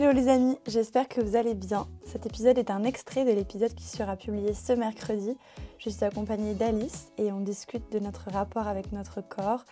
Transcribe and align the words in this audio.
Hello 0.00 0.12
les 0.12 0.28
amis, 0.28 0.56
j'espère 0.66 1.08
que 1.08 1.20
vous 1.20 1.36
allez 1.36 1.52
bien. 1.52 1.86
Cet 2.06 2.24
épisode 2.24 2.56
est 2.56 2.70
un 2.70 2.84
extrait 2.84 3.26
de 3.26 3.32
l'épisode 3.32 3.74
qui 3.74 3.84
sera 3.84 4.16
publié 4.16 4.54
ce 4.54 4.72
mercredi. 4.72 5.36
Je 5.78 5.90
suis 5.90 6.04
accompagnée 6.04 6.54
d'Alice 6.54 7.08
et 7.18 7.30
on 7.32 7.40
discute 7.40 7.92
de 7.92 7.98
notre 7.98 8.30
rapport 8.30 8.66
avec 8.66 8.92
notre 8.92 9.20
corps, 9.20 9.62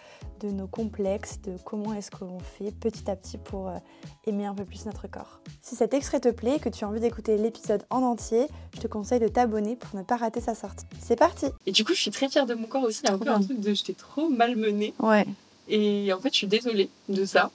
de 0.40 0.50
nos 0.50 0.66
complexes, 0.66 1.40
de 1.40 1.56
comment 1.64 1.94
est-ce 1.94 2.10
qu'on 2.10 2.40
fait 2.40 2.72
petit 2.72 3.10
à 3.10 3.16
petit 3.16 3.38
pour 3.38 3.68
euh, 3.68 3.78
aimer 4.26 4.44
un 4.44 4.54
peu 4.54 4.66
plus 4.66 4.84
notre 4.84 5.08
corps. 5.08 5.40
Si 5.62 5.76
cet 5.76 5.94
extrait 5.94 6.20
te 6.20 6.29
plaît 6.29 6.56
et 6.56 6.60
que 6.60 6.68
tu 6.68 6.84
as 6.84 6.88
envie 6.88 7.00
d'écouter 7.00 7.38
l'épisode 7.38 7.84
en 7.88 8.02
entier, 8.02 8.48
je 8.74 8.80
te 8.80 8.86
conseille 8.86 9.20
de 9.20 9.29
t'abonner 9.29 9.76
pour 9.76 9.98
ne 9.98 10.04
pas 10.04 10.16
rater 10.16 10.42
sa 10.42 10.54
sortie. 10.54 10.84
C'est 11.00 11.16
parti 11.16 11.46
Et 11.64 11.72
du 11.72 11.86
coup, 11.86 11.95
je 11.95 12.02
suis 12.02 12.10
très 12.10 12.29
fière 12.29 12.45
de 12.45 12.52
mon 12.52 12.66
corps 12.66 12.82
aussi. 12.82 13.00
Il 13.04 13.08
y 13.08 13.12
a 13.12 13.14
un 13.14 13.18
peu 13.18 13.30
un 13.30 13.40
truc 13.40 13.60
de 13.60 13.72
j'étais 13.72 13.95
trop 13.95 14.29
malmenée. 14.29 14.92
Ouais. 14.98 15.24
Et 15.70 16.12
en 16.12 16.20
fait, 16.20 16.34
je 16.34 16.36
suis 16.36 16.46
désolée 16.46 16.90
de 17.08 17.24
ça. 17.24 17.50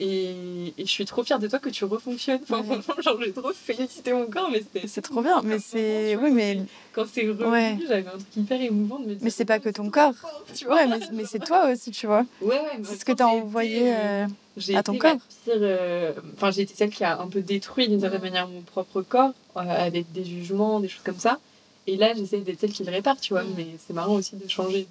Et, 0.00 0.74
et 0.76 0.84
je 0.84 0.90
suis 0.90 1.04
trop 1.04 1.22
fière 1.22 1.38
de 1.38 1.46
toi 1.46 1.60
que 1.60 1.68
tu 1.70 1.84
refonctionnes. 1.84 2.40
Enfin, 2.42 2.62
Ouais. 2.62 2.80
genre, 3.02 3.16
j'ai 3.22 3.32
trop 3.32 3.52
félicité 3.52 4.12
mon 4.12 4.26
corps, 4.26 4.50
mais 4.50 4.58
c'était. 4.58 4.88
C'est 4.88 5.02
trop 5.02 5.22
bien, 5.22 5.40
mais 5.44 5.58
c'est. 5.60 6.16
Oui, 6.16 6.32
mais. 6.32 6.62
Quand 6.92 7.04
c'est 7.12 7.22
revenu, 7.28 7.48
Ouais. 7.50 7.78
j'avais 7.86 8.06
un 8.08 8.10
truc 8.18 8.36
hyper 8.36 8.60
émouvant 8.60 8.98
de 8.98 9.04
me 9.04 9.08
dire. 9.14 9.18
Mais 9.22 9.30
c'est 9.30 9.44
pas 9.44 9.60
que 9.60 9.68
oh, 9.68 9.72
ton 9.72 9.90
corps. 9.90 10.14
fort, 10.14 10.44
Tu 10.52 10.64
vois 10.64 10.74
Ouais, 10.76 10.86
mais, 10.88 10.98
mais 11.12 11.24
c'est 11.26 11.38
toi 11.38 11.70
aussi, 11.70 11.92
tu 11.92 12.06
vois. 12.08 12.26
Ouais, 12.40 12.58
ouais. 12.58 12.80
C'est 12.82 12.96
ce 12.96 13.04
que 13.04 13.12
t'as 13.12 13.26
envoyé 13.26 13.94
euh, 13.94 14.26
à 14.74 14.82
ton 14.82 14.98
corps. 14.98 15.16
pire, 15.44 15.54
euh, 15.58 16.12
Enfin, 16.34 16.50
j'ai 16.50 16.62
été 16.62 16.74
celle 16.74 16.90
qui 16.90 17.04
a 17.04 17.20
un 17.20 17.28
peu 17.28 17.40
détruit 17.40 17.86
d'une 17.88 18.00
certaine 18.00 18.22
manière 18.22 18.48
mon 18.48 18.62
propre 18.62 19.00
corps, 19.02 19.32
euh, 19.56 19.60
avec 19.60 20.10
des 20.12 20.24
jugements, 20.24 20.80
des 20.80 20.88
choses 20.88 21.02
comme 21.04 21.18
ça. 21.20 21.38
Et 21.86 21.96
là, 21.96 22.14
j'essaie 22.14 22.38
d'être 22.38 22.58
celle 22.60 22.72
qui 22.72 22.82
le 22.82 22.90
répare, 22.90 23.20
tu 23.20 23.32
vois. 23.34 23.44
Mais 23.56 23.66
c'est 23.86 23.92
marrant 23.92 24.14
aussi 24.14 24.34
de 24.34 24.48
changer 24.48 24.88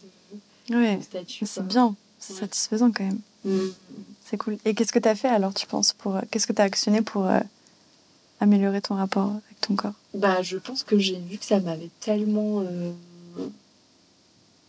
de, 0.70 1.02
statut. 1.02 1.46
c'est 1.46 1.68
bien. 1.68 1.94
C'est 2.20 2.34
satisfaisant 2.34 2.90
quand 2.92 3.04
même. 3.04 3.20
Mm. 3.44 3.68
C'est 4.26 4.38
cool. 4.38 4.58
Et 4.66 4.74
qu'est-ce 4.74 4.92
que 4.94 5.00
t'as 5.00 5.16
fait 5.16 5.28
alors, 5.28 5.54
tu 5.54 5.68
penses 5.68 5.94
pour... 5.94 6.16
euh, 6.16 6.22
Qu'est-ce 6.32 6.48
que 6.48 6.54
t'as 6.54 6.64
actionné 6.64 7.02
pour 7.02 7.28
euh, 7.28 7.40
améliorer 8.40 8.82
ton 8.82 8.96
rapport 8.96 9.30
avec 9.30 9.62
ton 9.62 9.76
corps? 9.76 9.94
Bah, 10.14 10.42
je 10.42 10.58
pense 10.58 10.84
que 10.84 10.98
j'ai 10.98 11.18
vu 11.20 11.38
que 11.38 11.46
ça 11.46 11.60
m'avait 11.60 11.90
tellement. 12.00 12.62
euh, 12.62 12.92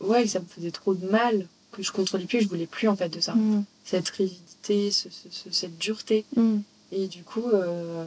Ouais, 0.00 0.24
que 0.24 0.28
ça 0.28 0.40
me 0.40 0.44
faisait 0.46 0.70
trop 0.72 0.94
de 0.94 1.06
mal, 1.08 1.46
que 1.72 1.82
je 1.82 1.90
contrôlais 1.92 2.26
plus, 2.26 2.42
je 2.42 2.48
voulais 2.48 2.66
plus 2.66 2.88
en 2.88 2.96
fait 2.96 3.08
de 3.08 3.20
ça. 3.20 3.34
Mm. 3.34 3.64
Cette 3.84 4.08
rigidité, 4.10 4.90
ce- 4.90 5.08
ce- 5.08 5.28
ce- 5.30 5.50
cette 5.50 5.78
dureté. 5.78 6.24
Mm. 6.36 6.58
Et 6.92 7.06
du 7.06 7.22
coup, 7.22 7.48
euh, 7.52 8.06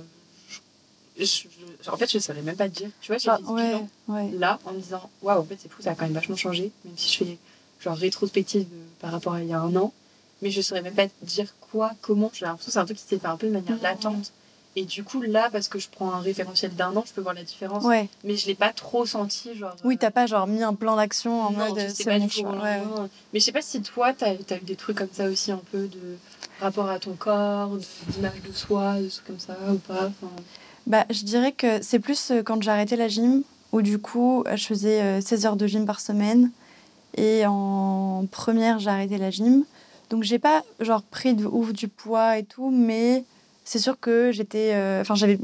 je- 1.17 1.23
je- 1.25 1.47
je- 1.83 1.89
en 1.89 1.97
fait, 1.97 2.11
je 2.11 2.19
saurais 2.19 2.41
même 2.41 2.55
pas 2.55 2.69
te 2.69 2.75
dire. 2.75 2.89
Tu 3.01 3.11
vois, 3.11 3.17
j'ai 3.17 3.29
Ah, 3.29 3.37
fait 3.37 3.43
ouais, 3.51 3.67
bilan 3.67 3.89
ouais. 4.09 4.31
là 4.33 4.59
en 4.65 4.73
me 4.73 4.79
disant 4.79 5.09
Waouh, 5.23 5.41
en 5.41 5.45
fait, 5.45 5.57
c'est 5.61 5.71
fou, 5.71 5.81
ça 5.81 5.91
a 5.91 5.95
quand 5.95 6.05
même 6.05 6.13
vachement 6.13 6.35
changé, 6.35 6.71
même 6.85 6.93
si 6.97 7.11
je 7.11 7.17
fais 7.25 7.37
genre 7.83 7.97
rétrospective 7.97 8.63
de- 8.63 8.75
par 8.99 9.11
rapport 9.11 9.33
à 9.33 9.41
il 9.41 9.47
y 9.49 9.53
a 9.53 9.59
un 9.59 9.75
an. 9.75 9.91
Mais 10.41 10.51
je 10.51 10.61
saurais 10.61 10.81
même 10.81 10.93
pas 10.93 11.07
dire 11.23 11.53
quoi, 11.71 11.91
comment. 12.01 12.29
J'ai 12.33 12.45
l'impression 12.45 12.67
que 12.67 12.73
c'est 12.73 12.79
un 12.79 12.85
truc 12.85 12.97
qui 12.97 13.03
s'est 13.07 13.17
fait 13.19 13.27
un 13.27 13.37
peu 13.37 13.47
de 13.47 13.53
manière 13.53 13.81
latente. 13.81 14.31
Et 14.75 14.85
du 14.85 15.03
coup, 15.03 15.21
là, 15.23 15.49
parce 15.51 15.69
que 15.69 15.79
je 15.79 15.87
prends 15.89 16.11
un 16.11 16.19
référentiel 16.19 16.75
d'un 16.75 16.95
an, 16.95 17.03
je 17.07 17.11
peux 17.11 17.21
voir 17.21 17.33
la 17.33 17.41
différence. 17.41 17.83
Ouais. 17.83 18.07
Mais 18.23 18.35
je 18.37 18.45
l'ai 18.45 18.53
pas 18.53 18.71
trop 18.73 19.07
senti, 19.07 19.55
genre. 19.55 19.75
Oui, 19.83 19.95
euh, 19.95 19.97
t'as 19.99 20.11
pas 20.11 20.27
genre 20.27 20.45
mis 20.45 20.61
un 20.61 20.75
plan 20.75 20.95
d'action 20.95 21.41
en 21.41 21.49
non, 21.49 21.69
mode 21.69 21.79
tu 21.79 21.89
sais 21.95 22.03
pas 22.03 22.19
du 22.19 22.29
jour. 22.29 22.55
Ouais. 22.61 22.79
Mais 23.33 23.39
je 23.39 23.45
sais 23.45 23.51
pas 23.51 23.63
si 23.63 23.81
toi, 23.81 24.13
t'as 24.13 24.27
as 24.27 24.33
eu 24.57 24.59
des 24.61 24.75
trucs 24.75 24.97
comme 24.99 25.09
ça 25.11 25.25
aussi, 25.29 25.51
un 25.51 25.61
peu 25.71 25.87
de 25.87 26.17
rapport 26.61 26.87
à 26.89 26.99
ton 26.99 27.13
corps, 27.13 27.69
de- 27.69 27.81
d'image 28.11 28.39
de 28.47 28.51
soi, 28.53 28.99
des 28.99 29.07
trucs 29.09 29.25
comme 29.25 29.39
ça, 29.39 29.57
ou 29.71 29.77
pas. 29.79 30.05
Enfin, 30.21 30.31
Bah, 30.85 31.05
je 31.09 31.23
dirais 31.23 31.53
que 31.53 31.81
c'est 31.81 31.97
plus 31.99 32.29
euh, 32.29 32.43
quand 32.43 32.61
j'ai 32.61 32.69
arrêté 32.69 32.95
la 32.97 33.07
gym, 33.07 33.41
où 33.71 33.81
du 33.81 33.97
coup, 33.97 34.43
euh, 34.45 34.55
je 34.55 34.65
faisais 34.67 35.01
euh, 35.01 35.21
16 35.21 35.45
heures 35.47 35.55
de 35.55 35.65
gym 35.65 35.87
par 35.87 35.99
semaine. 35.99 36.51
Et 37.15 37.45
en 37.47 38.27
première, 38.29 38.77
j'ai 38.77 38.91
arrêté 38.91 39.17
la 39.17 39.31
gym. 39.31 39.63
Donc, 40.09 40.23
j'ai 40.23 40.39
pas 40.39 40.63
genre 40.79 41.03
pris 41.03 41.33
de 41.33 41.45
ouf 41.45 41.73
du 41.73 41.87
poids 41.87 42.37
et 42.37 42.43
tout, 42.43 42.69
mais 42.69 43.23
c'est 43.65 43.79
sûr 43.79 43.99
que 43.99 44.31
j'étais. 44.31 44.71
euh, 44.73 45.01
Enfin, 45.01 45.15
j'avais. 45.15 45.37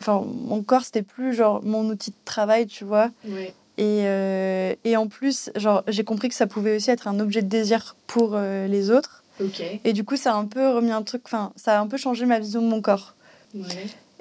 Enfin, 0.00 0.24
mon 0.46 0.62
corps, 0.62 0.82
c'était 0.84 1.02
plus 1.02 1.32
genre 1.34 1.62
mon 1.64 1.88
outil 1.88 2.10
de 2.10 2.16
travail, 2.24 2.66
tu 2.66 2.84
vois. 2.84 3.10
ouais. 3.28 3.54
Et, 3.76 4.02
euh, 4.06 4.72
et 4.84 4.96
en 4.96 5.08
plus, 5.08 5.50
genre, 5.56 5.82
j'ai 5.88 6.04
compris 6.04 6.28
que 6.28 6.34
ça 6.36 6.46
pouvait 6.46 6.76
aussi 6.76 6.90
être 6.92 7.08
un 7.08 7.18
objet 7.18 7.42
de 7.42 7.48
désir 7.48 7.96
pour 8.06 8.32
euh, 8.34 8.68
les 8.68 8.90
autres. 8.90 9.24
Ok. 9.40 9.60
Et 9.82 9.92
du 9.92 10.04
coup, 10.04 10.16
ça 10.16 10.32
a 10.32 10.36
un 10.36 10.44
peu 10.44 10.70
remis 10.70 10.92
un 10.92 11.02
truc. 11.02 11.22
Enfin, 11.24 11.50
ça 11.56 11.78
a 11.78 11.82
un 11.82 11.88
peu 11.88 11.96
changé 11.96 12.24
ma 12.24 12.38
vision 12.38 12.62
de 12.62 12.68
mon 12.68 12.80
corps. 12.80 13.14
Ouais. 13.52 13.64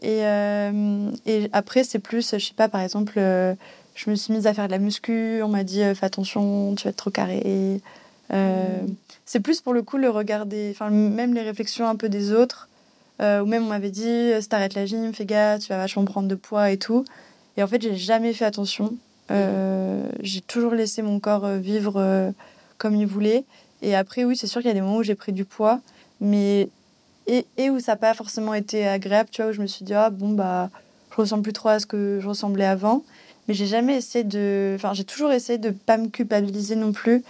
Et, 0.01 0.22
et 1.31 1.50
après, 1.53 1.84
c'est 1.84 2.00
plus, 2.00 2.31
je 2.34 2.44
sais 2.44 2.53
pas, 2.56 2.68
par 2.68 2.81
exemple, 2.81 3.13
je 3.16 4.09
me 4.09 4.16
suis 4.16 4.34
mise 4.34 4.47
à 4.47 4.53
faire 4.56 4.66
de 4.66 4.72
la 4.72 4.79
muscu, 4.79 5.41
on 5.44 5.47
m'a 5.50 5.63
dit 5.63 5.81
fais 5.95 6.06
attention, 6.07 6.73
tu 6.75 6.85
vas 6.85 6.89
être 6.89 6.97
trop 6.97 7.12
carré. 7.12 7.79
Euh. 8.33 8.81
C'est 9.25 9.39
plus 9.39 9.61
pour 9.61 9.73
le 9.73 9.81
coup 9.83 9.97
le 9.97 10.09
regarder, 10.09 10.69
enfin, 10.71 10.89
même 10.89 11.33
les 11.33 11.41
réflexions 11.41 11.88
un 11.88 11.95
peu 11.95 12.09
des 12.09 12.33
autres, 12.33 12.67
euh, 13.21 13.41
ou 13.41 13.45
même 13.45 13.63
on 13.63 13.69
m'avait 13.69 13.91
dit 13.91 14.07
euh, 14.07 14.41
si 14.41 14.49
t'arrêtes 14.49 14.73
la 14.73 14.85
gym, 14.85 15.13
fais 15.13 15.25
gaffe, 15.25 15.61
tu 15.61 15.69
vas 15.69 15.77
vachement 15.77 16.03
prendre 16.03 16.27
de 16.27 16.35
poids 16.35 16.71
et 16.71 16.77
tout. 16.77 17.05
Et 17.55 17.63
en 17.63 17.67
fait, 17.67 17.81
j'ai 17.81 17.95
jamais 17.95 18.33
fait 18.33 18.45
attention. 18.45 18.94
J'ai 19.29 20.41
toujours 20.41 20.73
laissé 20.73 21.01
mon 21.01 21.19
corps 21.19 21.47
vivre 21.47 22.33
comme 22.77 22.95
il 22.95 23.07
voulait. 23.07 23.45
Et 23.81 23.95
après, 23.95 24.25
oui, 24.25 24.38
c'est 24.38 24.47
sûr 24.47 24.61
qu'il 24.61 24.67
y 24.67 24.71
a 24.71 24.75
des 24.75 24.81
moments 24.81 24.97
où 24.97 25.03
j'ai 25.03 25.15
pris 25.15 25.31
du 25.31 25.45
poids, 25.45 25.79
mais 26.21 26.69
et, 27.27 27.45
et 27.57 27.69
où 27.69 27.79
ça 27.79 27.94
n'a 27.94 27.95
pas 27.95 28.13
forcément 28.13 28.53
été 28.53 28.88
agréable, 28.88 29.29
tu 29.31 29.41
vois, 29.41 29.51
où 29.51 29.53
je 29.53 29.61
me 29.61 29.67
suis 29.67 29.85
dit, 29.85 29.94
ah 29.94 30.09
bon, 30.09 30.29
bah, 30.31 30.69
je 31.11 31.15
ressemble 31.15 31.44
plus 31.44 31.53
trop 31.53 31.69
à 31.69 31.79
ce 31.79 31.85
que 31.85 32.19
je 32.21 32.27
ressemblais 32.27 32.65
avant. 32.65 33.03
Mais 33.47 33.53
j'ai 33.53 33.65
jamais 33.65 33.97
essayé 33.97 34.23
de. 34.23 34.73
Enfin, 34.75 34.94
j'ai 34.94 35.03
toujours 35.03 35.31
essayé 35.31 35.57
de 35.57 35.69
pas 35.69 35.97
me 35.97 36.07
culpabiliser 36.07 36.75
non 36.75 36.94
plus 36.94 37.23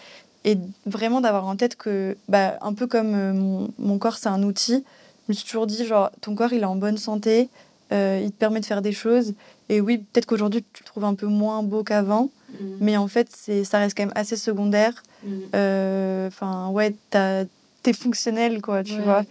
et 0.46 0.58
vraiment 0.86 1.22
d'avoir 1.22 1.46
en 1.46 1.56
tête 1.56 1.76
que, 1.76 2.18
bah, 2.28 2.58
un 2.62 2.74
peu 2.74 2.88
comme 2.88 3.14
euh, 3.16 3.34
mon, 3.34 3.70
mon 3.80 3.98
corps, 3.98 4.18
c'est 4.18 4.30
un 4.30 4.44
outil, 4.44 4.84
je 5.28 5.32
me 5.32 5.34
suis 5.34 5.46
toujours 5.46 5.68
dit, 5.68 5.86
genre, 5.86 6.12
ton 6.22 6.36
corps, 6.36 6.52
il 6.54 6.62
est 6.64 6.66
en 6.66 6.76
bonne 6.76 6.98
santé, 6.98 7.50
euh, 7.92 8.20
il 8.24 8.32
te 8.32 8.38
permet 8.38 8.60
de 8.60 8.66
faire 8.66 8.82
des 8.82 8.92
choses. 8.92 9.34
Et 9.70 9.80
oui, 9.80 10.00
peut-être 10.00 10.26
qu'aujourd'hui, 10.26 10.64
tu 10.74 10.84
le 10.84 10.88
trouves 10.88 11.06
un 11.06 11.14
peu 11.16 11.28
moins 11.28 11.64
beau 11.64 11.84
qu'avant, 11.84 12.30
Mhm. 12.50 12.78
mais 12.82 12.98
en 12.98 13.08
fait, 13.08 13.30
c'est, 13.36 13.64
ça 13.64 13.80
reste 13.80 13.96
quand 13.98 14.04
même 14.04 14.14
assez 14.16 14.36
secondaire. 14.36 15.02
Mhm. 15.24 15.42
Euh, 15.56 16.28
Enfin, 16.28 16.70
ouais, 16.70 16.94
t'as- 17.10 17.46
t'es 17.84 17.94
fonctionnel, 17.94 18.62
quoi, 18.62 18.84
tu 18.84 18.94
Ouais, 18.96 19.02
vois. 19.02 19.24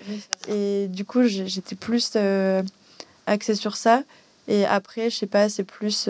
Et 0.48 0.86
du 0.88 1.04
coup, 1.04 1.22
j'étais 1.24 1.74
plus 1.74 2.16
axée 3.26 3.54
sur 3.54 3.76
ça. 3.76 4.02
Et 4.48 4.64
après, 4.66 5.08
je 5.10 5.16
sais 5.16 5.26
pas, 5.26 5.48
c'est 5.48 5.64
plus 5.64 6.08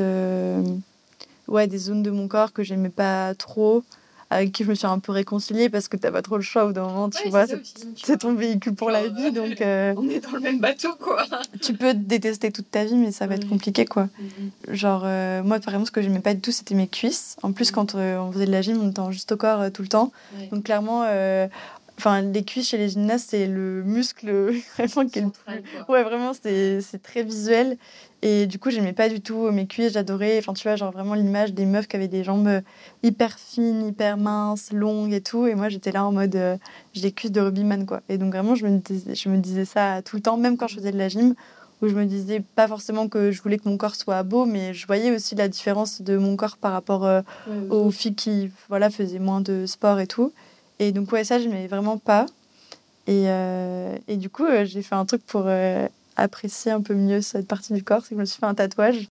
ouais, 1.49 1.67
des 1.67 1.79
zones 1.79 2.03
de 2.03 2.11
mon 2.11 2.29
corps 2.29 2.53
que 2.53 2.63
j'aimais 2.63 2.89
pas 2.89 3.35
trop, 3.35 3.83
avec 4.33 4.53
qui 4.53 4.65
je 4.65 4.69
me 4.71 4.75
suis 4.75 4.87
un 4.87 4.99
peu 4.99 5.13
réconciliée 5.13 5.69
parce 5.69 5.89
que 5.89 5.97
t'as 5.97 6.11
pas 6.11 6.23
trop 6.23 6.37
le 6.37 6.43
choix 6.43 6.65
au 6.67 6.73
d'un 6.73 6.83
moment, 6.85 7.09
tu 7.11 7.23
Ouais, 7.25 7.31
vois. 7.31 7.45
c'est 8.03 8.19
ton 8.19 8.35
véhicule 8.35 8.75
pour 8.75 8.91
la 8.91 9.07
vie, 9.09 9.33
donc 9.33 9.61
euh, 9.61 9.95
On 9.97 10.09
est 10.09 10.21
dans 10.21 10.33
le 10.33 10.41
même 10.41 10.59
bateau, 10.61 10.95
quoi. 11.01 11.25
tu 11.61 11.75
peux 11.75 11.93
te 11.93 11.99
détester 11.99 12.51
toute 12.51 12.71
ta 12.71 12.85
vie, 12.85 12.95
mais 12.97 13.13
ça 13.13 13.27
va 13.27 13.35
être 13.37 13.49
compliqué, 13.49 13.85
quoi. 13.85 14.09
Genre, 14.69 15.03
euh, 15.05 15.43
moi, 15.43 15.59
par 15.61 15.75
exemple, 15.75 15.87
ce 15.87 15.93
que 15.93 16.03
j'aimais 16.03 16.21
pas 16.21 16.35
du 16.35 16.41
tout, 16.41 16.53
c'était 16.53 16.75
mes 16.75 16.89
cuisses. 16.89 17.37
En 17.43 17.53
plus, 17.53 17.71
Mhm. 17.71 17.75
quand 17.75 17.95
euh, 17.95 18.19
on 18.19 18.33
faisait 18.33 18.47
de 18.47 18.53
la 18.53 18.63
gym, 18.63 18.79
on 18.83 18.91
était 18.91 19.01
en 19.01 19.11
juste 19.11 19.33
au 19.33 19.37
corps 19.37 19.71
tout 19.73 19.83
le 19.83 19.89
temps. 19.89 20.13
Ouais. 20.39 20.49
Donc, 20.53 20.65
clairement, 20.65 21.05
enfin, 21.99 22.23
les 22.23 22.45
cuisses 22.45 22.69
chez 22.69 22.79
les 22.79 22.89
gymnastes, 22.91 23.31
c'est 23.31 23.47
le 23.47 23.83
muscle 23.83 24.31
vraiment 24.79 25.09
qui 25.09 25.19
est 25.19 25.23
le 25.23 25.29
quoi. 25.31 25.95
Ouais, 25.95 26.03
vraiment, 26.03 26.33
c'est 26.35 27.03
très 27.03 27.23
visuel. 27.23 27.77
Et 28.25 28.47
du 28.47 28.59
coup, 28.59 28.71
j'aimais 28.71 28.93
pas 28.93 29.09
du 29.09 29.21
tout 29.21 29.51
mes 29.51 29.67
cuisses, 29.67 29.95
j'adorais. 29.95 30.39
Enfin, 30.39 30.53
tu 30.53 30.63
vois, 30.63 30.77
genre 30.77 30.93
vraiment 30.93 31.15
l'image 31.15 31.53
des 31.53 31.67
meufs 31.67 31.89
qui 31.89 31.97
avaient 31.97 32.09
des 32.09 32.23
jambes 32.23 32.47
euh, 32.47 32.61
hyper 33.03 33.37
fines, 33.39 33.87
hyper 33.89 34.17
minces, 34.17 34.73
longues 34.73 35.13
et 35.13 35.21
tout. 35.21 35.47
Et 35.47 35.55
moi, 35.55 35.69
j'étais 35.69 35.91
là 35.91 36.05
en 36.05 36.13
mode, 36.13 36.37
euh, 36.37 36.57
j'ai 36.93 37.03
des 37.03 37.13
cuisses 37.13 37.33
de 37.33 37.41
rugbyman, 37.41 37.85
quoi. 37.85 38.01
Et 38.09 38.19
donc, 38.19 38.33
vraiment, 38.33 38.55
je 38.55 38.65
me, 38.67 38.79
disais, 38.79 39.15
je 39.15 39.29
me 39.29 39.39
disais 39.39 39.65
ça 39.65 40.03
tout 40.03 40.17
le 40.17 40.23
temps, 40.23 40.37
même 40.37 40.57
quand 40.57 40.69
je 40.69 40.77
faisais 40.77 40.93
de 40.93 40.99
la 40.99 41.09
gym, 41.09 41.35
où 41.83 41.89
je 41.89 41.95
me 41.97 42.05
disais 42.07 42.41
pas 42.55 42.69
forcément 42.69 43.09
que 43.09 43.33
je 43.33 43.43
voulais 43.43 43.59
que 43.59 43.69
mon 43.69 43.77
corps 43.77 43.97
soit 43.97 44.23
beau, 44.23 44.47
mais 44.47 44.73
je 44.73 44.87
voyais 44.87 45.11
aussi 45.11 45.35
la 45.35 45.49
différence 45.49 46.01
de 46.01 46.17
mon 46.17 46.37
corps 46.37 46.57
par 46.57 46.71
rapport 46.73 47.05
euh, 47.05 47.23
Ouais, 47.49 47.69
aux 47.71 47.91
filles 47.91 48.15
qui 48.15 48.51
voilà, 48.69 48.89
faisaient 48.89 49.19
moins 49.19 49.41
de 49.41 49.67
sport 49.67 49.99
et 49.99 50.07
tout. 50.07 50.33
Et 50.79 50.93
donc, 50.93 51.13
ouais, 51.13 51.25
ça, 51.25 51.39
je 51.39 51.49
n'aimais 51.49 51.67
vraiment 51.67 51.99
pas. 51.99 52.27
Et, 53.07 53.25
euh, 53.27 53.97
et 54.09 54.17
du 54.17 54.31
coup, 54.31 54.45
euh, 54.45 54.65
j'ai 54.65 54.83
fait 54.83 54.95
un 54.95 55.05
truc 55.05 55.25
pour 55.27 55.45
euh, 55.47 55.87
apprécier 56.17 56.71
un 56.71 56.81
peu 56.81 56.95
mieux 56.95 57.21
cette 57.21 57.49
partie 57.49 57.73
du 57.73 57.83
corps, 57.83 58.03
c'est 58.03 58.11
que 58.11 58.15
je 58.17 58.21
me 58.21 58.25
suis 58.25 58.39
fait 58.39 58.47
un 58.47 58.55
tatouage. 58.55 59.09